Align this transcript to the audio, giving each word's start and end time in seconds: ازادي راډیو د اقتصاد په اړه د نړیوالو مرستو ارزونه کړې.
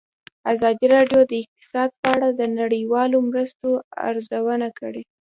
ازادي 0.53 0.85
راډیو 0.95 1.19
د 1.31 1.31
اقتصاد 1.43 1.89
په 1.99 2.05
اړه 2.15 2.27
د 2.39 2.41
نړیوالو 2.59 3.17
مرستو 3.29 3.67
ارزونه 4.07 4.67
کړې. 4.79 5.03